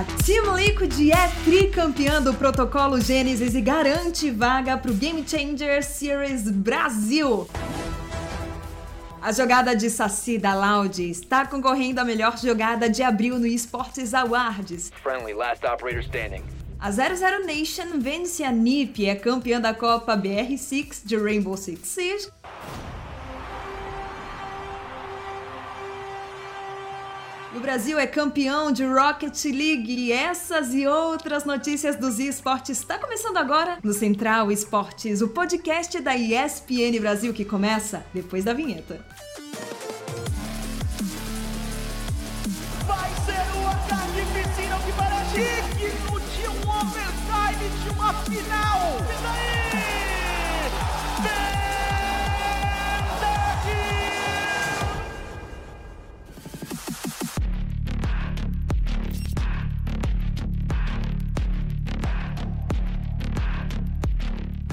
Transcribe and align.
A 0.00 0.04
Team 0.24 0.56
Liquid 0.56 1.10
é 1.10 1.28
tricampeã 1.44 2.22
do 2.22 2.32
protocolo 2.32 2.98
Gênesis 2.98 3.54
e 3.54 3.60
garante 3.60 4.30
vaga 4.30 4.78
para 4.78 4.90
o 4.90 4.94
Game 4.94 5.22
Changer 5.28 5.84
Series 5.84 6.50
Brasil. 6.50 7.46
A 9.20 9.30
jogada 9.30 9.76
de 9.76 9.90
Saci 9.90 10.38
da 10.38 10.54
Loud 10.54 11.02
está 11.02 11.44
concorrendo 11.44 12.00
à 12.00 12.04
melhor 12.04 12.38
jogada 12.38 12.88
de 12.88 13.02
abril 13.02 13.38
no 13.38 13.46
Esportes 13.46 14.14
Awards. 14.14 14.90
Friendly, 15.02 15.34
last 15.34 15.66
operator 15.66 16.00
standing. 16.00 16.42
A 16.78 16.90
00 16.90 17.44
Nation 17.44 18.00
vence 18.00 18.42
a 18.42 18.50
NiP 18.50 19.02
e 19.02 19.06
é 19.06 19.14
campeã 19.14 19.60
da 19.60 19.74
Copa 19.74 20.16
BR6 20.16 21.02
de 21.04 21.18
Rainbow 21.18 21.58
Six 21.58 21.86
Siege. 21.86 22.26
O 27.52 27.58
Brasil 27.58 27.98
é 27.98 28.06
campeão 28.06 28.70
de 28.70 28.84
Rocket 28.84 29.44
League 29.46 29.92
e 29.92 30.12
essas 30.12 30.72
e 30.72 30.86
outras 30.86 31.44
notícias 31.44 31.96
dos 31.96 32.20
esportes 32.20 32.78
está 32.78 32.96
começando 32.96 33.38
agora 33.38 33.78
no 33.82 33.92
Central 33.92 34.52
Esportes, 34.52 35.20
o 35.20 35.26
podcast 35.28 36.00
da 36.00 36.16
ESPN 36.16 37.00
Brasil 37.00 37.34
que 37.34 37.44
começa 37.44 38.06
depois 38.14 38.44
da 38.44 38.52
vinheta. 38.52 39.04
Vai 42.86 43.10
ser 43.26 43.44
uma 43.58 43.74
carnificina 43.88 44.78
que 44.86 44.92
parece 44.92 45.40
digno 45.76 46.20
de 46.20 46.46
um 46.46 46.70
overtime 46.70 47.68
de 47.82 47.88
uma 47.90 48.14
final. 48.14 48.78
E 51.18 51.22
daí? 51.22 51.59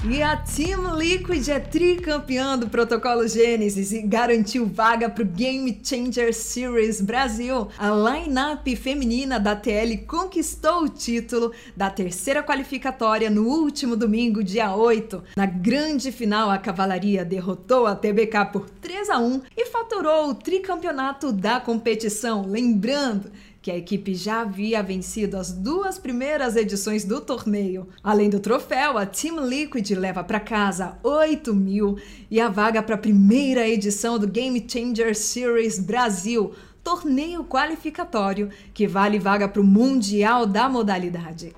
E 0.04 0.22
a 0.22 0.36
Team 0.36 0.96
Liquid 0.96 1.48
é 1.48 1.58
tricampeã 1.58 2.56
do 2.56 2.68
protocolo 2.68 3.26
Gênesis 3.26 3.90
e 3.90 4.00
garantiu 4.00 4.64
vaga 4.64 5.10
para 5.10 5.24
o 5.24 5.26
Game 5.26 5.80
Changer 5.82 6.32
Series 6.32 7.00
Brasil. 7.00 7.66
A 7.76 7.90
line-up 7.90 8.76
feminina 8.76 9.40
da 9.40 9.56
TL 9.56 10.06
conquistou 10.06 10.84
o 10.84 10.88
título 10.88 11.52
da 11.76 11.90
terceira 11.90 12.44
qualificatória 12.44 13.28
no 13.28 13.48
último 13.48 13.96
domingo, 13.96 14.42
dia 14.42 14.72
8. 14.74 15.20
Na 15.36 15.46
grande 15.46 16.12
final, 16.12 16.48
a 16.48 16.58
Cavalaria 16.58 17.24
derrotou 17.24 17.84
a 17.84 17.96
TBK 17.96 18.52
por 18.52 18.70
3 18.70 19.10
a 19.10 19.18
1 19.18 19.42
e 19.56 19.66
faturou 19.66 20.30
o 20.30 20.34
tricampeonato 20.34 21.32
da 21.32 21.58
competição. 21.58 22.46
Lembrando 22.46 23.32
que 23.68 23.72
a 23.72 23.76
equipe 23.76 24.14
já 24.14 24.40
havia 24.40 24.82
vencido 24.82 25.36
as 25.36 25.52
duas 25.52 25.98
primeiras 25.98 26.56
edições 26.56 27.04
do 27.04 27.20
torneio. 27.20 27.86
Além 28.02 28.30
do 28.30 28.40
troféu, 28.40 28.96
a 28.96 29.04
Team 29.04 29.46
Liquid 29.46 29.90
leva 29.90 30.24
para 30.24 30.40
casa 30.40 30.96
8 31.02 31.54
mil 31.54 31.98
e 32.30 32.40
a 32.40 32.48
vaga 32.48 32.82
para 32.82 32.94
a 32.94 32.98
primeira 32.98 33.68
edição 33.68 34.18
do 34.18 34.26
Game 34.26 34.66
Changer 34.66 35.14
Series 35.14 35.78
Brasil, 35.78 36.54
torneio 36.82 37.44
qualificatório 37.44 38.48
que 38.72 38.86
vale 38.86 39.18
vaga 39.18 39.46
para 39.46 39.60
o 39.60 39.64
Mundial 39.64 40.46
da 40.46 40.66
modalidade. 40.66 41.54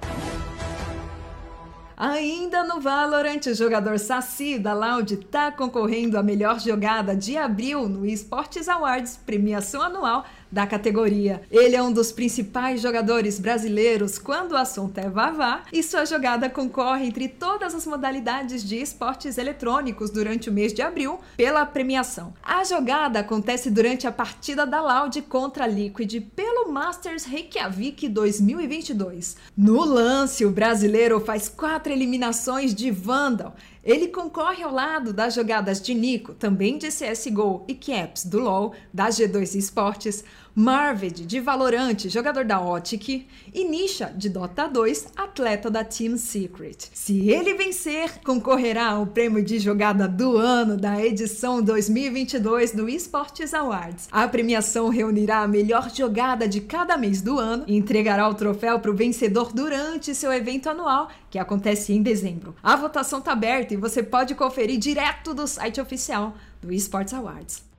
Ainda 1.96 2.64
no 2.64 2.80
Valorant, 2.80 3.46
o 3.46 3.54
jogador 3.54 3.98
Saci 3.98 4.58
da 4.58 4.72
Loud 4.72 5.12
está 5.12 5.52
concorrendo 5.52 6.18
à 6.18 6.22
melhor 6.22 6.58
jogada 6.58 7.14
de 7.14 7.36
abril 7.36 7.90
no 7.90 8.06
Esportes 8.06 8.70
Awards, 8.70 9.20
premiação 9.26 9.82
anual 9.82 10.24
da 10.50 10.66
categoria. 10.66 11.42
Ele 11.50 11.76
é 11.76 11.82
um 11.82 11.92
dos 11.92 12.12
principais 12.12 12.80
jogadores 12.80 13.38
brasileiros 13.38 14.18
quando 14.18 14.52
o 14.52 14.56
assunto 14.56 14.98
é 14.98 15.08
Vavá 15.08 15.62
e 15.72 15.82
sua 15.82 16.04
jogada 16.04 16.50
concorre 16.50 17.06
entre 17.06 17.28
todas 17.28 17.74
as 17.74 17.86
modalidades 17.86 18.64
de 18.64 18.76
esportes 18.76 19.38
eletrônicos 19.38 20.10
durante 20.10 20.48
o 20.48 20.52
mês 20.52 20.72
de 20.72 20.82
abril 20.82 21.20
pela 21.36 21.64
premiação. 21.64 22.34
A 22.42 22.64
jogada 22.64 23.20
acontece 23.20 23.70
durante 23.70 24.06
a 24.06 24.12
partida 24.12 24.66
da 24.66 24.80
Loud 24.80 25.22
contra 25.22 25.64
a 25.64 25.66
Liquid 25.66 26.20
pelo 26.34 26.70
Masters 26.72 27.24
Reykjavik 27.24 28.08
2022. 28.08 29.36
No 29.56 29.84
lance, 29.84 30.44
o 30.44 30.50
brasileiro 30.50 31.20
faz 31.20 31.48
quatro 31.48 31.92
eliminações 31.92 32.74
de 32.74 32.90
Vandal 32.90 33.54
ele 33.82 34.08
concorre 34.08 34.62
ao 34.62 34.72
lado 34.72 35.12
das 35.12 35.34
jogadas 35.34 35.80
de 35.80 35.94
Nico, 35.94 36.34
também 36.34 36.76
de 36.76 36.88
CSGO, 36.88 37.64
e 37.66 37.74
Caps, 37.74 38.26
do 38.26 38.38
LoL, 38.38 38.74
da 38.92 39.08
G2 39.08 39.54
Esportes, 39.54 40.22
Marved, 40.54 41.26
de 41.26 41.40
Valorant, 41.40 41.96
jogador 42.08 42.44
da 42.44 42.60
Optic, 42.60 43.26
e 43.54 43.64
Nisha, 43.64 44.12
de 44.16 44.28
Dota 44.28 44.66
2, 44.66 45.08
atleta 45.16 45.70
da 45.70 45.84
Team 45.84 46.16
Secret. 46.16 46.90
Se 46.92 47.30
ele 47.30 47.54
vencer, 47.54 48.20
concorrerá 48.24 48.90
ao 48.90 49.06
prêmio 49.06 49.42
de 49.42 49.58
jogada 49.58 50.08
do 50.08 50.36
ano 50.36 50.76
da 50.76 51.04
edição 51.04 51.62
2022 51.62 52.72
do 52.72 52.88
Esportes 52.88 53.54
Awards. 53.54 54.08
A 54.10 54.26
premiação 54.26 54.88
reunirá 54.88 55.38
a 55.38 55.48
melhor 55.48 55.88
jogada 55.94 56.48
de 56.48 56.60
cada 56.60 56.96
mês 56.96 57.22
do 57.22 57.38
ano 57.38 57.64
e 57.66 57.76
entregará 57.76 58.28
o 58.28 58.34
troféu 58.34 58.80
para 58.80 58.90
o 58.90 58.96
vencedor 58.96 59.52
durante 59.52 60.14
seu 60.14 60.32
evento 60.32 60.68
anual, 60.68 61.08
que 61.30 61.38
acontece 61.38 61.92
em 61.92 62.02
dezembro. 62.02 62.54
A 62.62 62.76
votação 62.76 63.20
está 63.20 63.32
aberta 63.32 63.72
e 63.72 63.76
você 63.76 64.02
pode 64.02 64.34
conferir 64.34 64.78
direto 64.78 65.32
do 65.32 65.46
site 65.46 65.80
oficial 65.80 66.34
do 66.60 66.72
Esportes 66.72 67.14
Awards. 67.14 67.69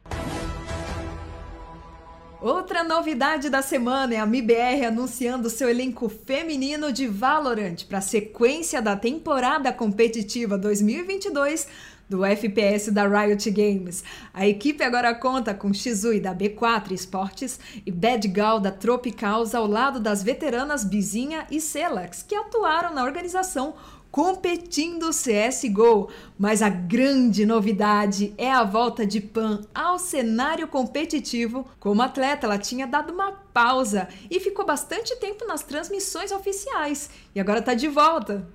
Outra 2.42 2.84
novidade 2.84 3.52
da 3.52 3.62
semana 3.62 4.16
é 4.16 4.18
a 4.18 4.26
MIBR 4.26 4.88
anunciando 4.88 5.48
seu 5.48 5.70
elenco 5.70 6.10
feminino 6.10 6.92
de 6.92 7.08
Valorant 7.08 7.86
para 7.88 8.00
a 8.00 8.02
sequência 8.02 8.82
da 8.82 8.96
temporada 8.96 9.72
competitiva 9.72 10.58
2022 10.58 11.68
do 12.10 12.26
FPS 12.26 12.92
da 12.92 13.08
Riot 13.08 13.48
Games. 13.52 14.04
A 14.34 14.48
equipe 14.48 14.84
agora 14.84 15.14
conta 15.14 15.54
com 15.54 15.72
Shizui 15.72 16.20
da 16.20 16.34
B4 16.34 16.94
Esportes 16.94 17.60
e 17.86 17.92
Bad 17.92 18.28
Gal 18.30 18.60
da 18.60 18.72
Tropicals 18.72 19.54
ao 19.54 19.68
lado 19.68 20.00
das 20.00 20.24
veteranas 20.24 20.84
Bizinha 20.84 21.46
e 21.52 21.62
Celax, 21.62 22.24
que 22.24 22.34
atuaram 22.34 22.92
na 22.92 23.04
organização 23.04 23.76
competindo 24.12 25.10
CSGO, 25.10 26.10
mas 26.38 26.62
a 26.62 26.70
grande 26.70 27.46
novidade 27.46 28.34
é 28.38 28.52
a 28.52 28.64
volta 28.64 29.06
de 29.06 29.22
Pan 29.22 29.62
ao 29.74 29.98
cenário 29.98 30.68
competitivo. 30.68 31.66
Como 31.80 32.02
atleta, 32.02 32.46
ela 32.46 32.58
tinha 32.58 32.86
dado 32.86 33.14
uma 33.14 33.32
pausa 33.32 34.10
e 34.30 34.40
ficou 34.40 34.66
bastante 34.66 35.16
tempo 35.16 35.48
nas 35.48 35.64
transmissões 35.64 36.32
oficiais 36.32 37.10
e 37.34 37.40
agora 37.40 37.60
está 37.60 37.74
de 37.74 37.88
volta. 37.88 38.48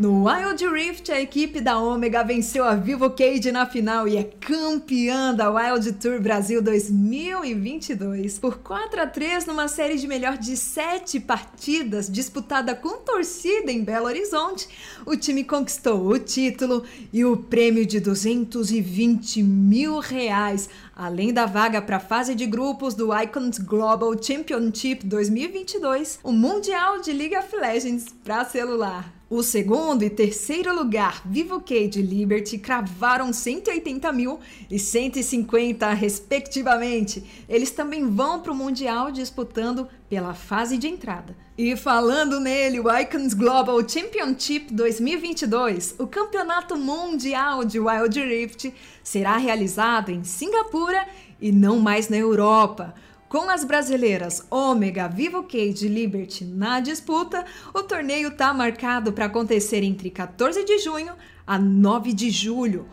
No 0.00 0.24
Wild 0.24 0.66
Rift, 0.66 1.12
a 1.12 1.20
equipe 1.20 1.60
da 1.60 1.78
Omega 1.78 2.22
venceu 2.22 2.64
a 2.64 2.74
Vivo 2.74 3.10
Cage 3.10 3.52
na 3.52 3.66
final 3.66 4.08
e 4.08 4.16
é 4.16 4.24
campeã 4.24 5.34
da 5.34 5.50
Wild 5.50 5.92
Tour 5.92 6.18
Brasil 6.22 6.62
2022 6.62 8.38
por 8.38 8.60
4 8.60 9.02
a 9.02 9.06
3 9.06 9.44
numa 9.44 9.68
série 9.68 9.98
de 9.98 10.08
melhor 10.08 10.38
de 10.38 10.56
7 10.56 11.20
partidas 11.20 12.10
disputada 12.10 12.74
com 12.74 12.96
torcida 13.02 13.70
em 13.70 13.84
Belo 13.84 14.06
Horizonte. 14.06 14.70
O 15.04 15.14
time 15.14 15.44
conquistou 15.44 16.06
o 16.06 16.18
título 16.18 16.82
e 17.12 17.22
o 17.22 17.36
prêmio 17.36 17.84
de 17.84 18.00
220 18.00 19.42
mil 19.42 19.98
reais, 19.98 20.70
além 20.96 21.30
da 21.30 21.44
vaga 21.44 21.82
para 21.82 21.98
a 21.98 22.00
fase 22.00 22.34
de 22.34 22.46
grupos 22.46 22.94
do 22.94 23.14
Icons 23.14 23.58
Global 23.58 24.14
Championship 24.18 25.04
2022, 25.04 26.20
o 26.22 26.32
Mundial 26.32 27.02
de 27.02 27.12
League 27.12 27.36
of 27.36 27.54
Legends 27.54 28.06
para 28.24 28.46
celular. 28.46 29.19
O 29.30 29.44
segundo 29.44 30.02
e 30.02 30.10
terceiro 30.10 30.74
lugar, 30.74 31.22
Vivo 31.24 31.60
Cage 31.60 32.00
e 32.00 32.02
Liberty, 32.02 32.58
cravaram 32.58 33.32
180 33.32 34.12
mil 34.12 34.40
e 34.68 34.76
150, 34.76 35.88
respectivamente. 35.92 37.44
Eles 37.48 37.70
também 37.70 38.10
vão 38.10 38.40
para 38.40 38.50
o 38.50 38.56
Mundial 38.56 39.12
disputando 39.12 39.86
pela 40.08 40.34
fase 40.34 40.76
de 40.76 40.88
entrada. 40.88 41.36
E 41.56 41.76
falando 41.76 42.40
nele, 42.40 42.80
o 42.80 42.90
Icons 42.92 43.32
Global 43.32 43.78
Championship 43.88 44.74
2022, 44.74 45.94
o 46.00 46.08
campeonato 46.08 46.76
mundial 46.76 47.64
de 47.64 47.78
Wild 47.78 48.20
Rift, 48.20 48.74
será 49.00 49.36
realizado 49.36 50.10
em 50.10 50.24
Singapura 50.24 51.06
e 51.40 51.52
não 51.52 51.78
mais 51.78 52.08
na 52.08 52.16
Europa. 52.16 52.96
Com 53.30 53.48
as 53.48 53.62
brasileiras 53.62 54.44
Ômega, 54.50 55.06
Vivo 55.06 55.44
Cage 55.44 55.86
e 55.86 55.88
Liberty 55.88 56.44
na 56.44 56.80
disputa, 56.80 57.44
o 57.72 57.80
torneio 57.80 58.26
está 58.26 58.52
marcado 58.52 59.12
para 59.12 59.26
acontecer 59.26 59.84
entre 59.84 60.10
14 60.10 60.64
de 60.64 60.80
junho 60.80 61.12
a 61.46 61.56
9 61.56 62.12
de 62.12 62.28
julho. 62.28 62.88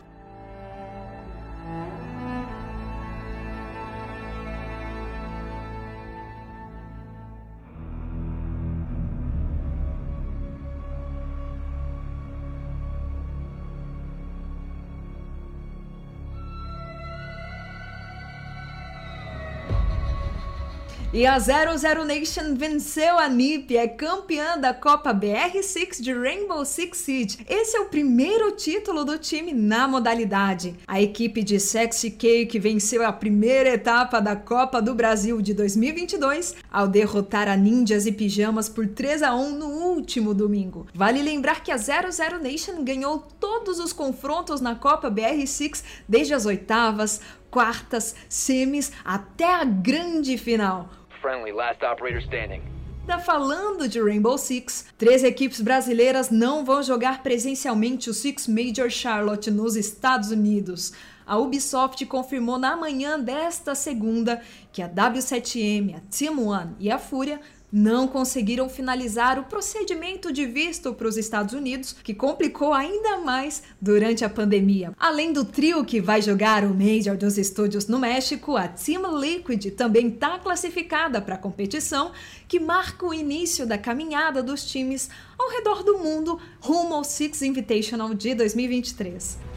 E 21.10 21.26
a 21.26 21.38
00 21.38 22.04
Nation 22.04 22.54
venceu 22.54 23.18
a 23.18 23.30
NiP, 23.30 23.78
é 23.78 23.88
campeã 23.88 24.58
da 24.58 24.74
Copa 24.74 25.14
BR6 25.14 26.02
de 26.02 26.12
Rainbow 26.12 26.62
Six 26.66 26.98
Siege. 26.98 27.38
Esse 27.48 27.78
é 27.78 27.80
o 27.80 27.86
primeiro 27.86 28.52
título 28.52 29.06
do 29.06 29.16
time 29.16 29.54
na 29.54 29.88
modalidade. 29.88 30.76
A 30.86 31.00
equipe 31.00 31.42
de 31.42 31.58
Sexy 31.58 32.10
Cake 32.10 32.58
venceu 32.58 33.06
a 33.06 33.10
primeira 33.10 33.70
etapa 33.70 34.20
da 34.20 34.36
Copa 34.36 34.82
do 34.82 34.94
Brasil 34.94 35.40
de 35.40 35.54
2022 35.54 36.54
ao 36.70 36.86
derrotar 36.86 37.48
a 37.48 37.56
Ninjas 37.56 38.04
e 38.04 38.12
Pijamas 38.12 38.68
por 38.68 38.86
3 38.86 39.22
a 39.22 39.34
1 39.34 39.58
no 39.58 39.66
último 39.66 40.34
domingo. 40.34 40.88
Vale 40.92 41.22
lembrar 41.22 41.62
que 41.62 41.72
a 41.72 41.78
00 41.78 42.38
Nation 42.38 42.84
ganhou 42.84 43.26
todos 43.40 43.78
os 43.78 43.94
confrontos 43.94 44.60
na 44.60 44.74
Copa 44.74 45.10
BR6 45.10 45.82
desde 46.06 46.34
as 46.34 46.44
oitavas, 46.44 47.22
quartas, 47.50 48.14
semis 48.28 48.92
até 49.02 49.46
a 49.46 49.64
grande 49.64 50.36
final. 50.36 50.97
Friendly, 51.20 51.52
last 51.52 51.82
operator 51.82 52.20
standing. 52.20 52.62
Tá 53.06 53.18
falando 53.18 53.88
de 53.88 54.02
Rainbow 54.02 54.36
Six, 54.36 54.84
três 54.98 55.24
equipes 55.24 55.62
brasileiras 55.62 56.28
não 56.28 56.62
vão 56.62 56.82
jogar 56.82 57.22
presencialmente 57.22 58.10
o 58.10 58.14
Six 58.14 58.46
Major 58.46 58.90
Charlotte 58.90 59.50
nos 59.50 59.76
Estados 59.76 60.30
Unidos. 60.30 60.92
A 61.26 61.38
Ubisoft 61.38 62.04
confirmou 62.04 62.58
na 62.58 62.76
manhã 62.76 63.18
desta 63.18 63.74
segunda 63.74 64.42
que 64.70 64.82
a 64.82 64.88
W7M, 64.88 65.96
a 65.96 66.00
Team 66.10 66.46
One 66.46 66.76
e 66.78 66.90
a 66.90 66.98
Fúria 66.98 67.40
não 67.70 68.08
conseguiram 68.08 68.68
finalizar 68.68 69.38
o 69.38 69.44
procedimento 69.44 70.32
de 70.32 70.46
visto 70.46 70.92
para 70.94 71.06
os 71.06 71.16
Estados 71.16 71.54
Unidos, 71.54 71.94
que 72.02 72.14
complicou 72.14 72.72
ainda 72.72 73.18
mais 73.18 73.62
durante 73.80 74.24
a 74.24 74.30
pandemia. 74.30 74.92
Além 74.98 75.32
do 75.32 75.44
trio 75.44 75.84
que 75.84 76.00
vai 76.00 76.22
jogar 76.22 76.64
o 76.64 76.74
Major 76.74 77.16
dos 77.16 77.36
estúdios 77.36 77.86
no 77.86 77.98
México, 77.98 78.56
a 78.56 78.68
Team 78.68 79.18
Liquid 79.18 79.70
também 79.72 80.08
está 80.08 80.38
classificada 80.38 81.20
para 81.20 81.34
a 81.34 81.38
competição, 81.38 82.12
que 82.46 82.58
marca 82.58 83.06
o 83.06 83.14
início 83.14 83.66
da 83.66 83.76
caminhada 83.76 84.42
dos 84.42 84.64
times 84.64 85.08
ao 85.38 85.50
redor 85.50 85.82
do 85.82 85.98
mundo 85.98 86.40
rumo 86.60 86.94
ao 86.94 87.04
Six 87.04 87.42
Invitational 87.42 88.14
de 88.14 88.34
2023. 88.34 89.48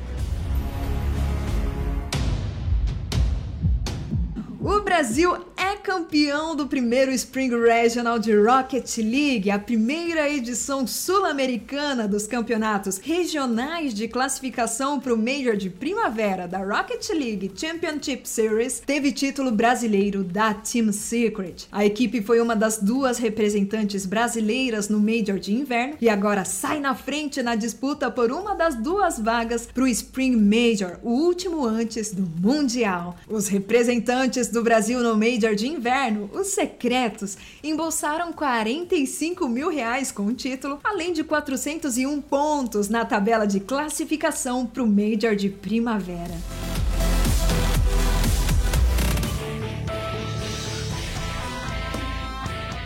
O 4.63 4.80
Brasil 4.91 5.37
é 5.55 5.77
campeão 5.77 6.53
do 6.53 6.67
primeiro 6.67 7.13
Spring 7.13 7.49
Regional 7.49 8.19
de 8.19 8.35
Rocket 8.35 8.97
League, 8.97 9.49
a 9.49 9.57
primeira 9.57 10.29
edição 10.29 10.85
sul-americana 10.85 12.09
dos 12.09 12.27
campeonatos 12.27 12.97
regionais 12.97 13.93
de 13.93 14.09
classificação 14.09 14.99
para 14.99 15.13
o 15.13 15.17
Major 15.17 15.55
de 15.55 15.69
Primavera 15.69 16.45
da 16.45 16.59
Rocket 16.59 17.09
League 17.11 17.53
Championship 17.55 18.27
Series. 18.27 18.81
Teve 18.85 19.13
título 19.13 19.49
brasileiro 19.49 20.25
da 20.25 20.53
Team 20.53 20.91
Secret. 20.91 21.67
A 21.71 21.85
equipe 21.85 22.21
foi 22.21 22.41
uma 22.41 22.55
das 22.55 22.77
duas 22.77 23.17
representantes 23.17 24.05
brasileiras 24.05 24.89
no 24.89 24.99
Major 24.99 25.39
de 25.39 25.53
Inverno 25.53 25.95
e 26.01 26.09
agora 26.09 26.43
sai 26.43 26.81
na 26.81 26.93
frente 26.93 27.41
na 27.41 27.55
disputa 27.55 28.11
por 28.11 28.29
uma 28.29 28.55
das 28.55 28.75
duas 28.75 29.17
vagas 29.17 29.67
para 29.73 29.83
o 29.83 29.87
Spring 29.87 30.35
Major, 30.35 30.99
o 31.01 31.11
último 31.11 31.65
antes 31.65 32.11
do 32.11 32.29
Mundial. 32.45 33.15
Os 33.25 33.47
representantes 33.47 34.49
do 34.49 34.61
Brasil 34.61 34.80
no 34.89 35.15
Major 35.15 35.55
de 35.55 35.67
Inverno, 35.67 36.29
os 36.33 36.47
secretos, 36.47 37.37
embolsaram 37.63 38.33
45 38.33 39.47
mil 39.47 39.69
reais 39.69 40.11
com 40.11 40.25
o 40.25 40.33
título, 40.33 40.79
além 40.83 41.13
de 41.13 41.23
401 41.23 42.19
pontos 42.21 42.89
na 42.89 43.05
tabela 43.05 43.45
de 43.45 43.59
classificação 43.59 44.65
para 44.65 44.83
o 44.83 44.87
Major 44.87 45.35
de 45.35 45.49
Primavera. 45.49 46.60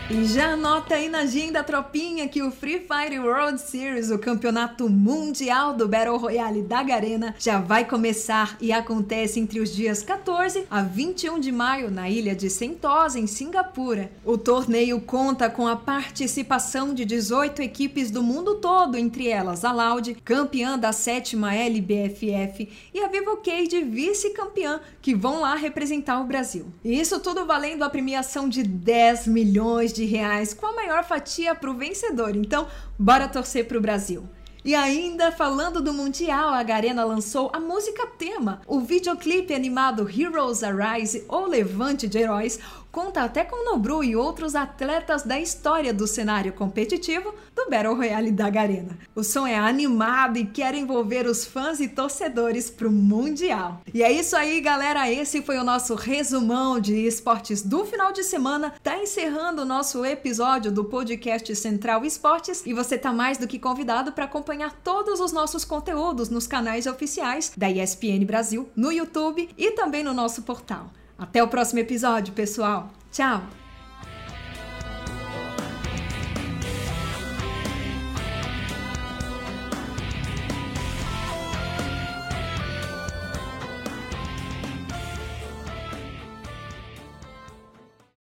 E 0.08 0.24
já 0.24 0.52
anota 0.52 0.94
aí 0.94 1.08
na 1.08 1.22
agenda, 1.22 1.64
tropinha, 1.64 2.28
que 2.28 2.40
o 2.40 2.52
Free 2.52 2.78
Fire 2.78 3.18
World 3.18 3.60
Series, 3.60 4.08
o 4.08 4.18
campeonato 4.20 4.88
mundial 4.88 5.74
do 5.74 5.88
Battle 5.88 6.16
Royale 6.16 6.62
da 6.62 6.80
Garena, 6.80 7.34
já 7.40 7.58
vai 7.58 7.84
começar 7.84 8.56
e 8.60 8.72
acontece 8.72 9.40
entre 9.40 9.58
os 9.58 9.74
dias 9.74 10.04
14 10.04 10.64
a 10.70 10.80
21 10.80 11.40
de 11.40 11.50
maio 11.50 11.90
na 11.90 12.08
ilha 12.08 12.36
de 12.36 12.48
Sentosa, 12.48 13.18
em 13.18 13.26
Singapura. 13.26 14.12
O 14.24 14.38
torneio 14.38 15.00
conta 15.00 15.50
com 15.50 15.66
a 15.66 15.74
participação 15.74 16.94
de 16.94 17.04
18 17.04 17.60
equipes 17.60 18.08
do 18.08 18.22
mundo 18.22 18.54
todo, 18.54 18.96
entre 18.96 19.26
elas 19.26 19.64
a 19.64 19.72
Loud, 19.72 20.14
campeã 20.24 20.78
da 20.78 20.92
sétima 20.92 21.52
LBFF, 21.52 22.68
e 22.94 23.00
a 23.00 23.08
Vivo 23.08 23.38
Cage, 23.38 23.82
vice-campeã, 23.82 24.80
que 25.02 25.16
vão 25.16 25.40
lá 25.40 25.56
representar 25.56 26.20
o 26.20 26.26
Brasil. 26.26 26.66
E 26.84 26.96
isso 26.96 27.18
tudo 27.18 27.44
valendo 27.44 27.82
a 27.82 27.90
premiação 27.90 28.48
de 28.48 28.62
10 28.62 29.26
milhões 29.26 29.95
de 29.96 30.04
reais 30.04 30.54
com 30.54 30.66
a 30.66 30.74
maior 30.74 31.02
fatia 31.02 31.54
para 31.54 31.70
o 31.70 31.76
vencedor. 31.76 32.36
Então, 32.36 32.68
bora 32.98 33.26
torcer 33.26 33.66
para 33.66 33.78
o 33.78 33.80
Brasil. 33.80 34.28
E 34.66 34.74
ainda 34.74 35.30
falando 35.30 35.80
do 35.80 35.92
Mundial, 35.92 36.48
a 36.48 36.60
Garena 36.60 37.04
lançou 37.04 37.50
a 37.52 37.60
música 37.60 38.04
tema. 38.18 38.60
O 38.66 38.80
videoclipe 38.80 39.54
animado 39.54 40.10
Heroes 40.10 40.64
Arise 40.64 41.24
ou 41.28 41.46
Levante 41.46 42.08
de 42.08 42.18
Heróis 42.18 42.58
conta 42.96 43.24
até 43.24 43.44
com 43.44 43.62
Nobru 43.62 44.02
e 44.02 44.16
outros 44.16 44.54
atletas 44.54 45.22
da 45.22 45.38
história 45.38 45.92
do 45.92 46.06
cenário 46.06 46.54
competitivo 46.54 47.34
do 47.54 47.68
Battle 47.68 47.94
Royale 47.94 48.32
da 48.32 48.48
Garena. 48.48 48.98
O 49.14 49.22
som 49.22 49.46
é 49.46 49.54
animado 49.54 50.38
e 50.38 50.46
quer 50.46 50.74
envolver 50.74 51.26
os 51.26 51.44
fãs 51.44 51.78
e 51.78 51.88
torcedores 51.88 52.70
pro 52.70 52.90
Mundial. 52.90 53.82
E 53.92 54.02
é 54.02 54.10
isso 54.10 54.34
aí, 54.34 54.62
galera. 54.62 55.12
Esse 55.12 55.42
foi 55.42 55.58
o 55.58 55.64
nosso 55.64 55.94
resumão 55.94 56.80
de 56.80 56.94
esportes 57.06 57.60
do 57.60 57.84
final 57.84 58.12
de 58.12 58.24
semana. 58.24 58.72
Tá 58.82 58.96
encerrando 58.96 59.60
o 59.60 59.66
nosso 59.66 60.02
episódio 60.02 60.72
do 60.72 60.82
podcast 60.82 61.54
Central 61.54 62.02
Esportes 62.02 62.62
e 62.64 62.72
você 62.72 62.96
tá 62.96 63.12
mais 63.12 63.36
do 63.36 63.46
que 63.46 63.58
convidado 63.58 64.12
para 64.12 64.24
acompanhar 64.24 64.72
todos 64.82 65.20
os 65.20 65.32
nossos 65.32 65.66
conteúdos 65.66 66.30
nos 66.30 66.46
canais 66.46 66.86
oficiais 66.86 67.52
da 67.54 67.70
ESPN 67.70 68.24
Brasil, 68.24 68.70
no 68.74 68.90
YouTube 68.90 69.50
e 69.58 69.72
também 69.72 70.02
no 70.02 70.14
nosso 70.14 70.40
portal. 70.40 70.90
Até 71.18 71.42
o 71.42 71.48
próximo 71.48 71.80
episódio, 71.80 72.32
pessoal. 72.34 72.90
Tchau! 73.10 73.42